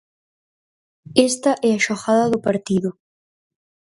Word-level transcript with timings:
Esta 1.29 1.51
é 1.69 1.71
a 1.75 1.83
xogada 1.85 2.25
do 2.33 2.43
partido. 2.47 2.89